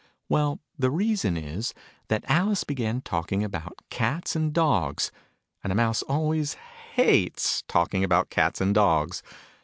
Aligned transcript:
Well, 0.29 0.59
the 0.79 0.89
reason 0.89 1.37
is, 1.37 1.75
that 2.07 2.25
Alice 2.27 2.63
began 2.63 3.01
talking 3.01 3.43
about 3.43 3.83
cats 3.91 4.35
and 4.35 4.51
dogs: 4.51 5.11
and 5.63 5.71
a 5.71 5.75
Mouse 5.75 6.01
always 6.01 6.53
hates 6.93 7.61
talking 7.67 8.03
about 8.03 8.31
cats 8.31 8.59
and 8.61 8.73
dogs! 8.73 9.21